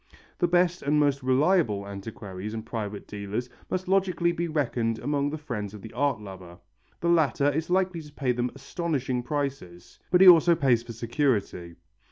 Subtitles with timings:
[0.39, 5.37] The best and most reliable antiquaries and private dealers must logically be reckoned among the
[5.37, 6.57] friends of the art lover.
[7.01, 11.75] The latter is likely to pay them astonishing prices, but he also pays for security.